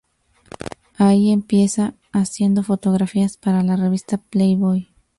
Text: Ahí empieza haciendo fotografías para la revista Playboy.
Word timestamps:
Ahí 0.97 1.29
empieza 1.29 1.93
haciendo 2.11 2.63
fotografías 2.63 3.37
para 3.37 3.61
la 3.61 3.75
revista 3.75 4.17
Playboy. 4.17 4.89